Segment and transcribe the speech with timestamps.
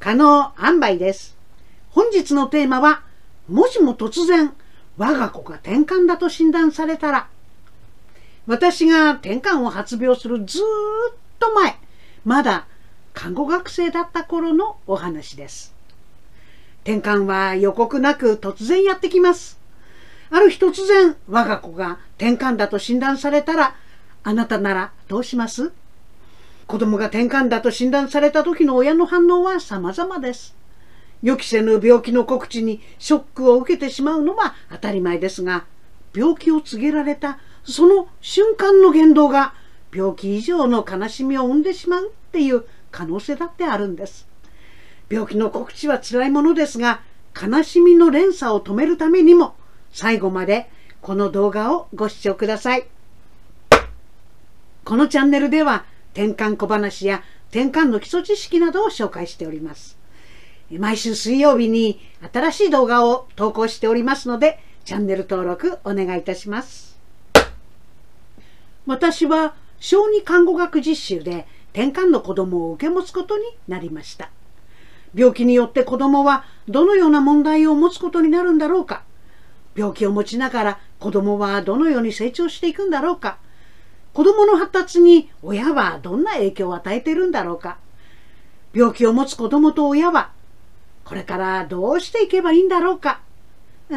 [0.00, 1.36] 可能塩梅です。
[1.90, 3.02] 本日のテーマは、
[3.48, 4.54] もしも突然、
[4.96, 7.28] 我が子が転換だと診断されたら、
[8.46, 10.62] 私が転換を発病するずっ
[11.38, 11.76] と前、
[12.24, 12.66] まだ
[13.12, 15.74] 看護学生だった頃のお話です。
[16.82, 19.60] 転換は予告なく突然やってきます。
[20.30, 23.76] ある日突然我が子が転換だと診断されたら、
[24.22, 25.72] あなたならどうします？
[26.70, 30.54] 子供が転換だと診断された時の親の反応は様々です。
[31.20, 35.64] 予期せぬ病気の告知にショックを受けてしまうのは当たり前ですが、
[36.14, 39.52] 病気を告げられたその瞬間の言動が
[39.92, 44.28] 病気以上の悲しみを生んでしまうっていう可能性だってあるんです。
[45.08, 47.02] 病気の告知は辛いものですが、
[47.34, 49.56] 悲しみの連鎖を止めるためにも、
[49.90, 50.70] 最後まで
[51.02, 52.86] この動画をご視聴ください。
[54.84, 59.98] このチャンネルでは、転換小話や転換の基礎知識などを紹介しております。
[60.70, 62.00] 毎週水曜日に
[62.32, 66.98] 新しい動画を投稿しておりますので、チャンネル登録お願いいたします。
[68.86, 74.30] 私は小児看護学実習で転換の子供を受け持つことになりました。
[75.14, 79.02] 病気によって子供はどのような問題を持つことになるんだろうか。
[79.74, 83.38] 病気を持ちながら子供はどのように成長していくんだろうか。
[84.12, 87.78] 子供の発達に親はどんな影響を与えているんだろうか。
[88.72, 90.30] 病気を持つ子供と親は
[91.04, 93.20] これからどうしていけばいいんだろうか。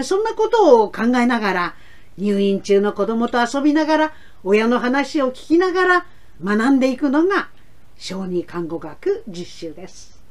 [0.04, 1.76] そんなことを考えながら
[2.18, 6.06] 入院中の子供と遊びながら親の話を聞きながら
[6.44, 7.50] 学んでいくのが
[7.98, 10.22] 小児看護学実習です。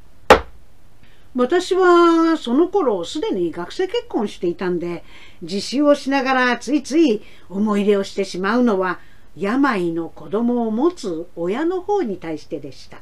[1.35, 5.03] 私はその頃すでに学生結婚していたんで
[5.41, 8.99] 実習をしながらついつい思い入れをしてしまうのは
[9.35, 12.99] 病の子供を持つ親の方に対してでした。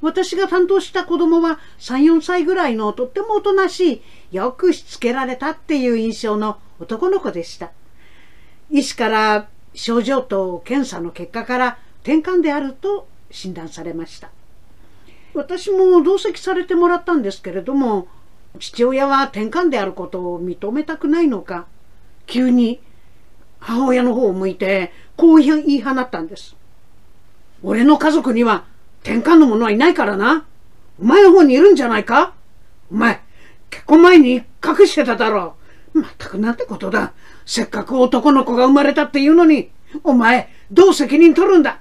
[0.00, 7.72] 私が担当した子供は3、4歳ぐらいのとってもおとなしい、よくしつけられたっていう印象の男の子でした。
[8.70, 14.30] 医師から症状と検査の結果から転換であると診断されました。
[15.34, 18.08] 私も同席されてもらったんですけれども
[18.58, 21.66] 父親は転換であることを認めたくないのか
[22.26, 22.80] 急に
[23.60, 26.54] 母親の方を向いてこう言い放ったんです。
[27.64, 28.64] 俺の家族には
[29.02, 30.46] 転換の者はいないからな。
[31.00, 32.34] お前の方にいるんじゃないか
[32.90, 33.20] お前、
[33.68, 35.56] 結婚前に隠してただろ
[35.92, 36.00] う。
[36.02, 37.12] まったくなんてことだ。
[37.44, 39.70] せっかく男の子が生まれたっていうのに、
[40.04, 41.80] お前、どう責任取るんだ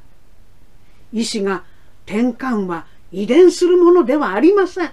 [1.13, 1.63] 医師が
[2.05, 4.91] 転換は遺伝するものではありません。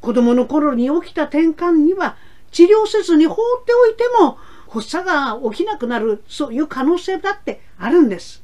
[0.00, 2.16] 子供の頃に起きた転換には
[2.50, 4.38] 治療せずに放っておいても
[4.70, 8.42] 発作が起きなくなるそういう可能性だってあるんです。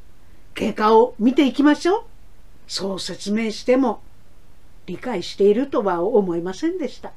[0.54, 2.04] 経過を見ていきましょう。
[2.66, 4.03] そう説明しても
[4.87, 7.12] 理解しているとは思いませんでした。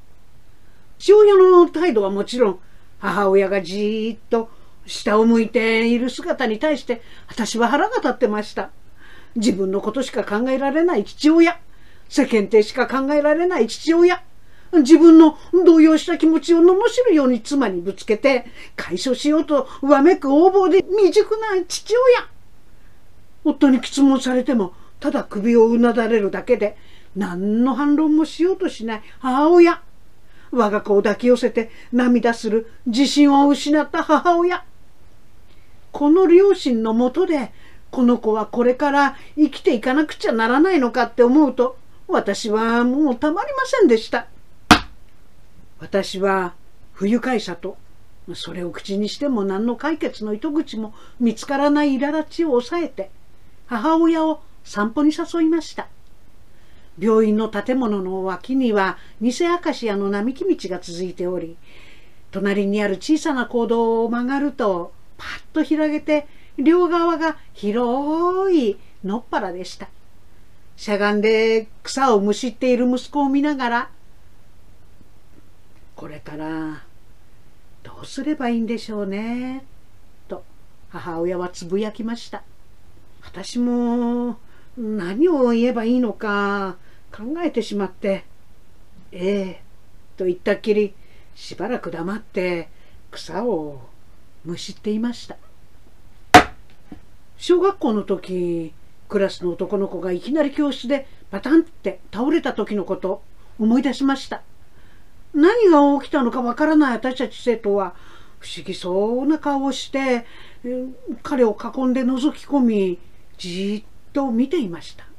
[0.98, 2.60] 父親の態度はもちろん
[3.00, 4.48] 母親がじーっと
[4.86, 8.70] 下を向いている姿に対して私は腹が立ってました。
[9.34, 11.58] 自分のことしか考えられない父親。
[12.08, 14.22] 世間体しか考えられない父親。
[14.72, 16.74] 自分の動揺した気持ちを罵
[17.08, 22.28] るように妻にぶつけて解消しようとわめく横暴で未熟な父親。
[23.44, 26.76] 夫に質問されてもただ首をうなだれるだけで
[27.16, 29.82] 何の反論もしようとしない母親。
[30.52, 34.64] 我が子を抱き寄せて涙する自信を失った母親。
[35.92, 37.52] この両親のもとで
[37.90, 41.76] この子はこれから生きていかなくちゃならないのかって思うと
[42.06, 44.26] 私はもうたまりませんでした。
[45.80, 46.54] 私は
[46.92, 47.76] 不愉快さと、
[48.34, 53.10] それを口にしても何の解決の糸口も見つからない苛立ちを抑えて、
[53.66, 55.88] 母親を散歩に誘いました。
[56.98, 61.56] 病院の建物の脇には偽アカシアの並木道が続いており、
[62.30, 66.26] 隣にある小さな坑道を曲がると、パッと開けて、
[66.58, 69.88] 両側が広い野っ原でした。
[70.76, 73.90] しゃがんで草をむしっている息子を見ながら、
[76.00, 76.82] これから
[77.82, 79.66] どうすればいいんでしょうね、
[80.28, 80.44] と
[80.88, 82.42] 母親はつぶやきました。
[83.22, 84.38] 私も
[84.78, 86.78] 何を言えばいいのか
[87.14, 88.24] 考えてしまって、
[89.12, 89.62] ええ
[90.16, 90.94] と言ったっきり
[91.34, 92.70] しばらく黙って
[93.10, 93.82] 草を
[94.46, 95.36] むしっていました。
[97.36, 98.72] 小学校の時
[99.06, 103.22] クラスの男の子がいきなり教室でパタンって倒れた時のこと
[103.58, 104.40] 思い出しました。
[105.34, 107.94] 何が起きたのかわからない私たち生徒は
[108.38, 110.26] 不思議そうな顔をして
[111.22, 112.98] 彼を囲んで覗き込み
[113.38, 115.10] じーっと見ていました。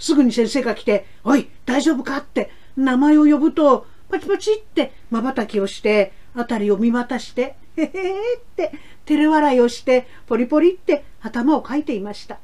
[0.00, 8.72] すぐに先生が来て「おい大丈夫か?」って名前を呼ぶとパチパチって瞬きをして辺りを見渡してへへへって
[9.04, 12.38] 照れ笑いをしてポリポリって頭をかいていました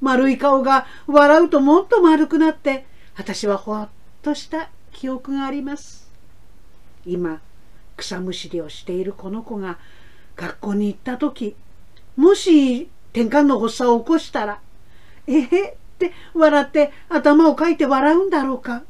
[0.00, 2.84] 丸い顔が笑うともっと丸くなって
[3.16, 3.88] 私はほっ
[4.22, 6.07] とした記憶があります
[7.12, 7.40] 今
[7.96, 9.78] 草むしりをしているこの子が
[10.36, 11.56] 学校に行った時
[12.16, 14.60] もし転換の発作を起こしたら
[15.26, 18.82] えへって笑って頭をかいて笑うんだろうか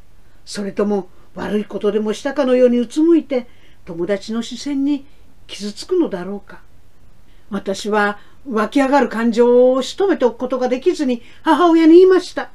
[0.45, 3.47] それとも悪いことでもしたかのようにうつむいて
[3.85, 5.07] 友達の視線に
[5.47, 6.61] 傷つくのだろうか
[7.51, 8.19] 私は
[8.49, 12.51] 湧き上がる感情を仕留めておくことができずに母親に言いました。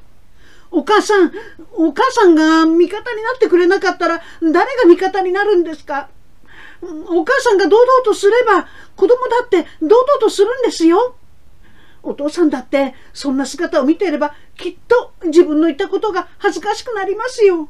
[0.73, 1.31] お母さん、
[1.71, 6.09] お母さんが味方になってくれなかったら誰が味方になるんですか？
[6.81, 11.15] お母さんが堂々とすれば子供だって堂々とするんですよ。
[12.01, 17.69] お父さんだってそんな姿を見ていればきっと自分の言ったことが恥ずかしくなりますよ。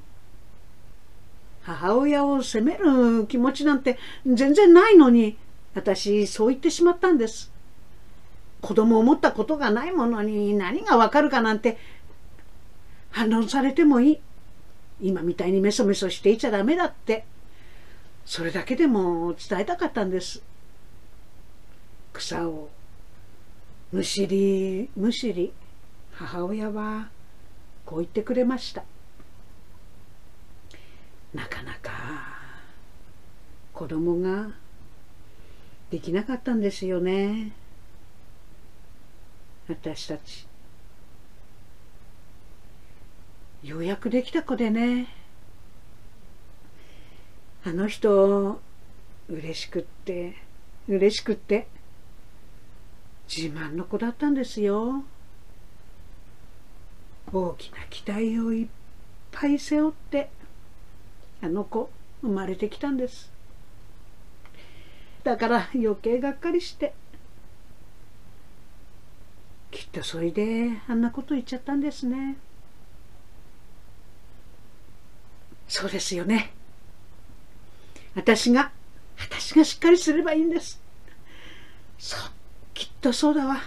[1.61, 5.37] 母親を責める気持ちなんて全然ないのに
[5.75, 7.51] 私そう言ってしまったんです。
[8.61, 11.77] 子供を持ったことがないものに何がわかるかなんて
[13.13, 14.19] 反論されてもいい。
[14.99, 17.25] 今みたいにメソメソしていちゃダメだって。
[18.25, 20.41] それだけでも伝えたかったんです。
[22.11, 22.69] 草を
[23.91, 25.53] むしりむしり
[26.13, 27.09] 母親は
[27.85, 28.83] こう言ってくれました。
[31.35, 31.91] なかなか
[33.73, 34.49] 子供が
[35.91, 37.51] できなかったんですよね。
[39.67, 40.47] 私たち
[43.63, 45.07] ようやくできた子でね。
[47.65, 48.59] あの人
[49.29, 50.35] 嬉しくって
[50.89, 51.67] 嬉しくって
[53.33, 55.05] 自慢の子だったんですよ。
[57.31, 58.67] 大きな期待をいっ
[59.31, 60.29] ぱい背負って
[61.41, 61.89] あの子
[62.21, 63.31] 生まれてきたんです。
[65.23, 66.93] だから余計がっかりして
[69.71, 72.35] きっとそれであんなこと言っちゃったんですね。
[75.73, 76.53] そうですよね。
[78.13, 78.71] 私が
[79.17, 80.79] 私がしっかりすればいいんです。
[81.97, 82.19] そう
[82.75, 83.57] きっとそうだわ。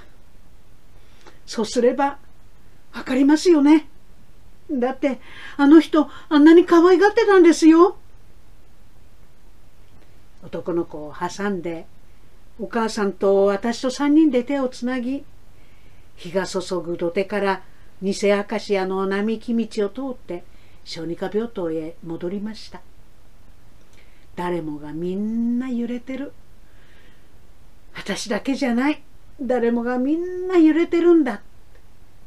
[1.46, 2.18] そうすれば
[2.94, 3.88] わかりますよね。
[4.70, 5.18] だって
[5.56, 7.96] あの人あんなに可愛がってたんですよ。
[10.44, 11.86] 男の子を挟んで
[12.60, 15.24] お母さんと私と3人で手をつなぎ
[16.14, 17.62] 日が注ぐ土手から
[18.00, 20.44] 偽アカシアの並木道を通って
[20.86, 22.80] 小児科病棟へ戻りました。
[24.36, 26.32] 誰もがみんな揺れてる。
[27.92, 29.02] 私だけじゃない。
[29.40, 31.42] 誰もがみんな揺れてるんだ。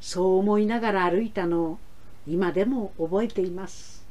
[0.02, 1.80] そう思いながら歩いたのを
[2.28, 4.06] 今でも覚えています。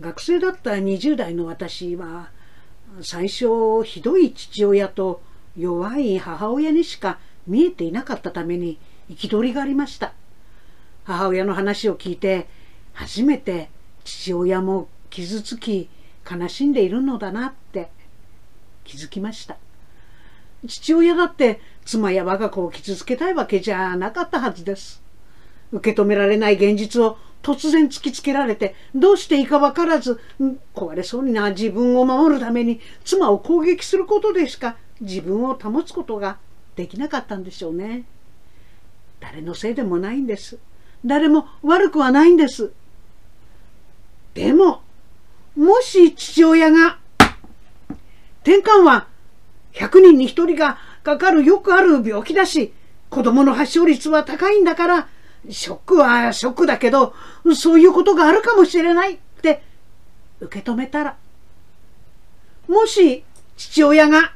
[0.00, 2.30] 学生だった20代の私は
[3.02, 5.20] 最初ひどい父親と
[5.54, 8.78] 弱い母親にしか見えていなかったために
[9.10, 10.14] 憤りがありました。
[11.04, 12.48] 母親の話を聞いて
[12.96, 13.68] 初めて
[14.04, 15.90] 父親も傷つき
[16.28, 17.90] 悲しんでいるのだなって
[18.84, 19.58] 気づきました。
[20.66, 25.02] 父親だって妻や我が子を傷つけたいわけじゃなかったはずです。
[25.72, 30.18] 受け止められない現実を突然突きつけられてどうしていいか分からず
[30.74, 36.38] 壊れそうにな自分を守るために妻を攻撃することでしか自分を保つことが
[36.76, 38.04] できなかったんでしょうね。
[39.20, 40.58] 誰のせいでもないんです。
[41.04, 42.72] 誰も悪くはないんです。
[44.36, 44.82] でも
[45.56, 46.98] もし父親が
[48.42, 49.08] 転換は
[49.72, 52.74] 100人に1人がかかるよくある病気だし
[53.08, 55.08] 子供の発症率は高いんだから
[55.48, 57.14] ショックはショックだけど
[57.56, 59.62] そういうことがあるかもしれないって
[60.40, 61.16] 受け止めたら
[62.68, 63.24] もし
[63.56, 64.34] 父親が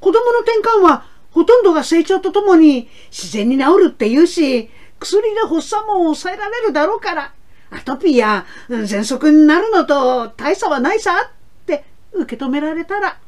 [0.00, 7.32] 子供の転換はほとんどが成長とともに自然に治るって言うし、薬で発作も抑えられるだろうから、
[7.70, 13.18] アトピーや喘息になるのと大差はないさって受け止められたら、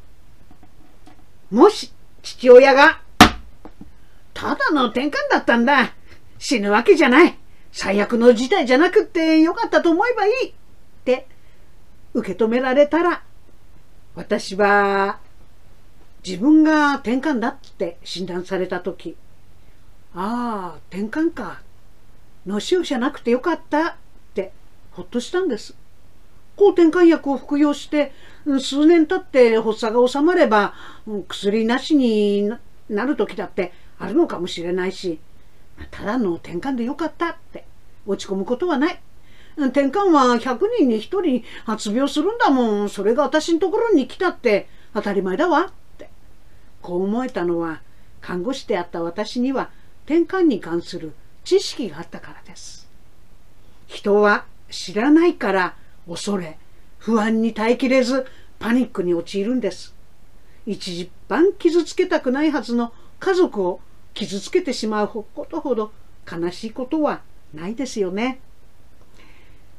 [1.51, 3.01] もし父親が、
[4.33, 5.93] ただの転換だったんだ。
[6.39, 7.37] 死ぬわけじゃない。
[7.71, 10.49] 最悪の事態じゃなくってよかったと思えばいい。
[10.49, 10.53] っ
[11.05, 11.27] て
[12.13, 13.23] 受け止められたら、
[14.15, 15.19] 私は
[16.25, 19.17] 自分が転換だって診断された時
[20.15, 21.61] ああ転換か
[22.45, 23.97] 脳腫瘍じゃなくてよかった
[24.93, 25.75] ほっとしたんです
[26.55, 28.11] 抗転換薬を服用して
[28.59, 30.73] 数年経って発作が収まれば
[31.27, 32.51] 薬なしに
[32.89, 35.19] なる時だってあるのかもしれないし
[35.91, 37.65] ただの転換でよかったって
[38.05, 38.99] 落ち込むことはない
[39.57, 42.89] 転換は100人に1人発病するんだもん。
[42.89, 45.65] それが私のところに来たって当たり前だわ。
[45.65, 46.09] って。
[46.81, 47.81] こう思えたのは、
[48.21, 49.69] 看護師であった私には
[50.05, 52.89] 転換に関する知識があったからです。
[53.87, 55.75] 人は知らないから
[56.09, 56.57] 恐れ、
[56.97, 58.25] 不安に耐えきれず
[58.57, 59.93] パニックに陥るんです。
[60.65, 63.79] 一番傷つけたくないはずの家族を
[64.13, 65.91] 傷つけてしまうことほど
[66.29, 67.21] 悲しいことは
[67.53, 68.39] ないですよね。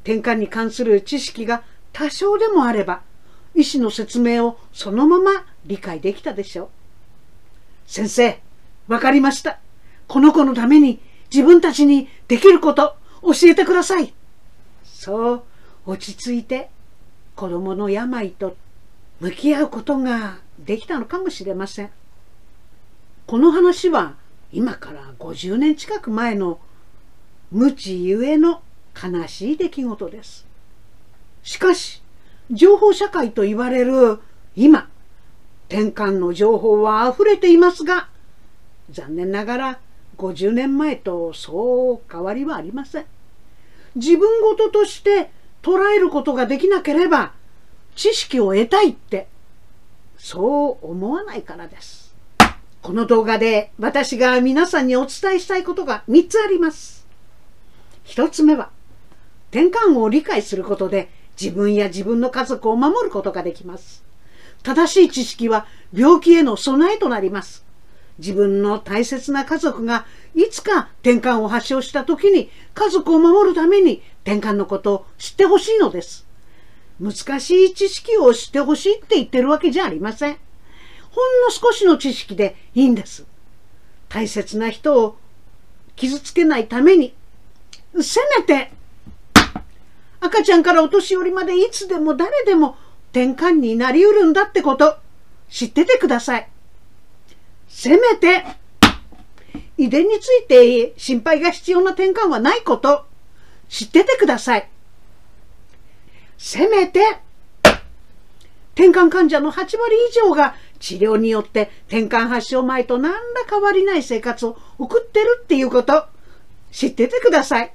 [0.04, 3.02] 転換に関する知識が多少でもあれば、
[3.54, 6.68] 医師の説明をそのまま理解できたでしょう。
[7.86, 8.40] 先生、
[8.86, 9.58] わかりました。
[10.06, 11.00] この子のために
[11.32, 14.14] 自分たちにできること教えてください。
[15.04, 15.42] そう
[15.84, 16.70] 落ち着いて
[17.36, 18.56] 子供の病と
[19.20, 21.90] 向き合うことができたのかもしれません。
[23.26, 24.14] この話は
[24.50, 26.58] 今から50年近く前の
[27.50, 28.62] 無知ゆえの
[28.94, 30.46] 悲しい出来事です。
[31.42, 32.02] しかし、
[32.50, 34.20] 情報社会と言われる
[34.56, 34.88] 今、
[35.68, 38.08] 転換の情報は溢れていますが、
[38.90, 39.78] 残念ながら
[40.16, 43.06] 50年前とそう変わりはありません。
[43.96, 45.30] 自分事として
[45.62, 47.32] 捉えることができなければ、
[47.94, 49.28] 知識を得たいって、
[50.18, 52.14] そう思わないからです。
[52.82, 57.06] この動画で私が皆さんにお伝えしたいことが3つあります。
[58.06, 58.70] 1つ目は、
[59.50, 61.08] 転換を理解することで
[61.40, 64.04] 自分や自分の家族を守ることができます。
[64.62, 67.63] 正しい知識は病気への備えとなります。
[68.18, 76.26] 自分の大切な家族がいつか転換を発症した時に家族を守るために転換のことを知ってほしいのです。
[77.00, 80.36] 難しい知識を知ってほしいって言ってるわけじゃありません。
[81.10, 83.26] ほんの少しの知識でいいんです。
[84.08, 85.16] 大切な人を
[85.96, 87.14] 傷つけないために、
[88.00, 88.72] せめて
[90.20, 92.76] 赤ちゃんからお年寄りまでいつでも誰でも
[93.10, 94.96] 転換になりうるんだってこと
[95.48, 96.48] 知っててください。
[97.76, 98.44] せめて
[99.76, 103.04] 遺伝について心配が必要な転換はないこと
[103.68, 104.70] 知っててください。
[106.38, 107.18] せめて
[108.74, 109.76] 転換患者の8割
[110.08, 113.18] 以上が治療によって転換発症前と何ら
[113.50, 116.06] 変わりない生活を送ってるっていうこと
[116.70, 117.74] 知っててください。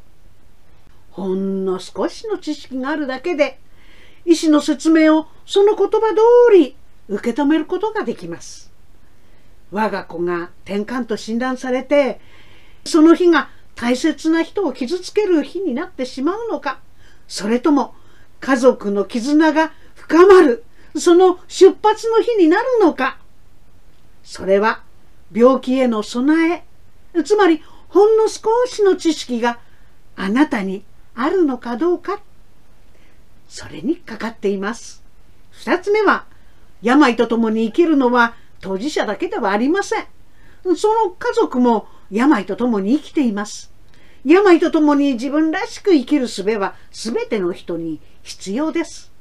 [1.12, 3.60] ほんの少しの知識があるだけで、
[4.26, 6.78] 医師の説明をその言葉通り
[7.10, 8.69] 受け止めることができます。
[9.72, 12.20] 我が子が転換と診断されて、
[12.86, 16.80] その日が大切な人を傷つける日になってしまうのか、
[17.28, 17.94] それとも
[18.40, 20.64] 家族の絆が深まる、
[20.98, 23.20] その出発の日になるのか、
[24.24, 24.82] それは
[25.32, 26.64] 病気への備
[27.14, 29.60] え、つまりほんの少しの知識が
[30.16, 30.84] あなたに
[31.16, 32.22] あるのかどうか、
[33.48, 35.04] それにかかっています。
[35.52, 36.26] 二つ目は、
[36.82, 40.06] 病と共に生きるのは当事者だけではありません。
[40.76, 43.72] その家族も病と共に生きています。
[44.26, 49.12] 病と共に自分らしく生きる術は全ての人に必要です。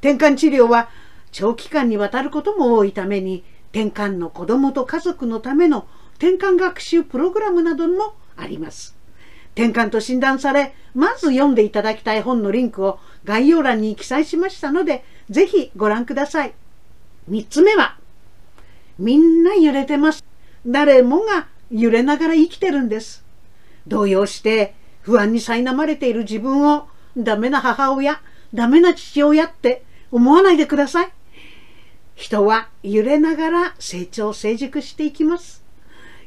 [0.00, 0.88] 転換治療は
[1.32, 8.96] 長期間にわたることも多いために、転換の子供と家族のための転換学習プログラムなどもあります。
[9.54, 16.54] 転換と診断され、まず読んでいただきたい本のリンクを概要欄に記載しましたので、ぜひご覧ください。
[17.30, 17.98] 3つ目は、
[18.98, 20.24] みんな揺れてます。
[20.66, 23.24] 誰もが揺れながら生きてるんです。
[23.86, 28.20] 動揺して不安に苛まれている自分をダメな母親、
[28.52, 31.12] ダメな父親って思わないでください。
[32.14, 35.62] 人は揺れながら成長成熟していきます。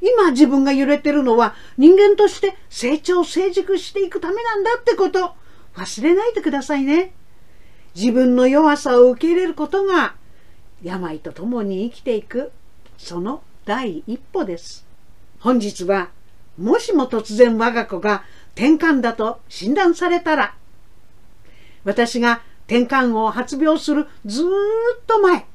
[0.01, 5.33] 今自分が揺れてるのは人間として成長成熟していくためなんだってこと
[5.75, 7.13] 忘れないでくださいね。
[7.95, 10.15] 自分の弱さを受け入れることが
[10.81, 12.51] 病と共に生きていく
[12.99, 14.85] その第一歩です。
[15.39, 16.09] 本日は
[16.57, 20.53] もしも突然我が子が転換だと診断されたら
[21.85, 24.45] 私が転換を発病するずっ
[25.07, 25.45] と前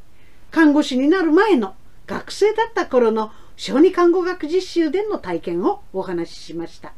[0.51, 6.93] 看護師になる前の学生だった頃の小児看護学実習での体験をお話ししました。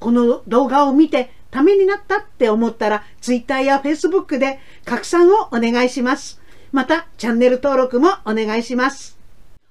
[0.00, 6.40] この動画を見てためになったって思ったら Twitter や Facebook で拡散をお願いします。
[6.72, 9.19] またチャンネル登録もお願いします。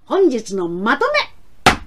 [0.09, 1.05] 本日のまと
[1.67, 1.77] め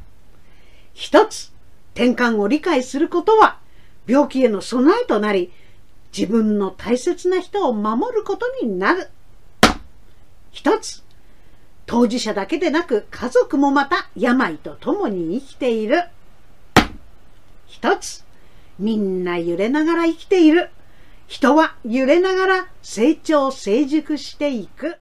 [0.94, 1.50] 一つ、
[1.92, 3.58] 転換を理解することは
[4.06, 5.52] 病気への備えとなり
[6.16, 9.10] 自分の大切な人を守ることになる。
[10.52, 11.02] 一つ、
[11.84, 16.04] 当事者だけでなく家族もまた病と共に生きている。
[17.66, 18.24] 一つ、
[18.78, 20.70] みんな揺れながら生きている。
[21.26, 24.90] 人は揺れながら成長成熟していく。